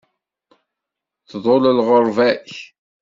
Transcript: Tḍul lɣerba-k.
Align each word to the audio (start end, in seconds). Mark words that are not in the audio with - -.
Tḍul 1.29 1.63
lɣerba-k. 1.77 2.53